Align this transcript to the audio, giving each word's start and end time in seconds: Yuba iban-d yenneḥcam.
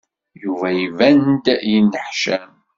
Yuba 0.43 0.67
iban-d 0.85 1.45
yenneḥcam. 1.71 2.53